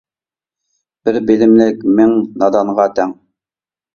بىر 1.09 1.19
بىلىملىك 1.27 1.85
مىڭ 1.99 2.15
نادانغا 2.45 2.87
تەڭ. 3.01 3.13